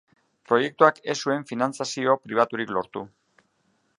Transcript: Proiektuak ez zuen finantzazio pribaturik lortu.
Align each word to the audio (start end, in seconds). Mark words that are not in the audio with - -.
Proiektuak 0.51 1.01
ez 1.13 1.15
zuen 1.25 1.45
finantzazio 1.51 2.17
pribaturik 2.23 2.75
lortu. 2.79 3.07